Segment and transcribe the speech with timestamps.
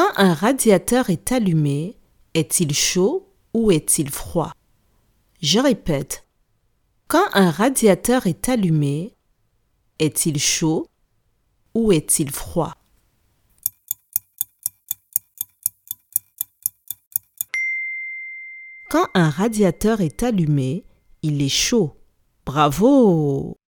[0.00, 1.98] Quand un radiateur est allumé,
[2.32, 4.50] est-il chaud ou est-il froid?
[5.42, 6.26] Je répète.
[7.06, 9.14] Quand un radiateur est allumé,
[9.98, 10.86] est-il chaud
[11.74, 12.72] ou est-il froid?
[18.88, 20.86] Quand un radiateur est allumé,
[21.22, 21.94] il est chaud.
[22.46, 23.59] Bravo